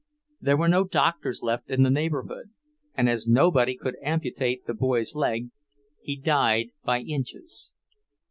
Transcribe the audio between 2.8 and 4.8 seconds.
and as nobody could amputate the